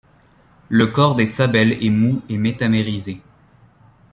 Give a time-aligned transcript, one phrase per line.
[0.67, 3.21] Le corps des sabelles est mou et métamérisé.